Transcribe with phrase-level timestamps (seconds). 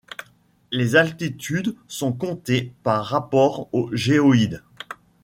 [0.71, 4.63] Les altitudes sont comptées par rapport au géoïde.